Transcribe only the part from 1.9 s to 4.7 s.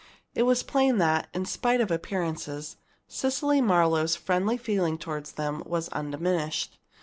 appearances, Cecily Marlowe's friendly